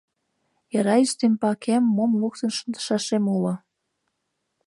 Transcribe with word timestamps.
Яра 0.79 0.95
ӱстембакем 1.05 1.83
мом 1.95 2.11
луктын 2.21 2.51
шындышашем 2.57 3.23
уло». 3.35 3.53